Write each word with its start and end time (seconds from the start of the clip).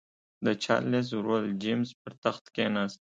د 0.45 0.47
چارلېز 0.63 1.07
ورور 1.13 1.43
جېمز 1.61 1.89
پر 2.01 2.13
تخت 2.23 2.45
کېناست. 2.55 2.99